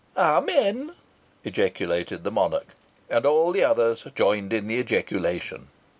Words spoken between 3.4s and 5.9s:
the others joined in the ejaculation.